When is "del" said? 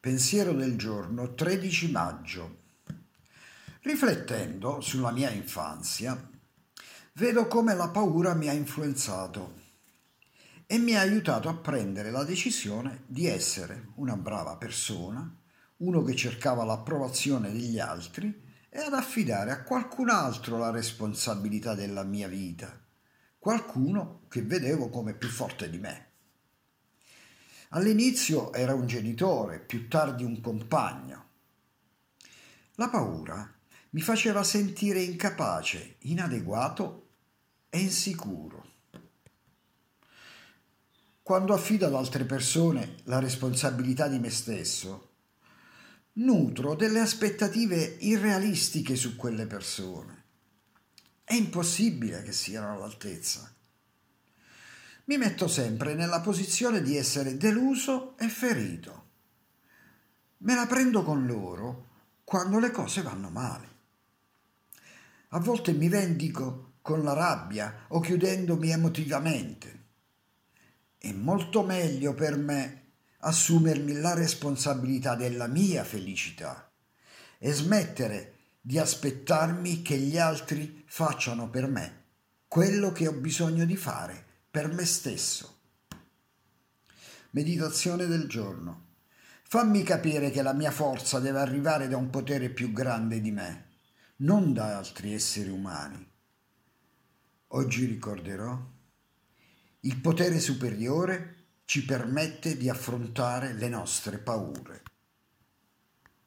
0.54-0.78, 88.06-88.26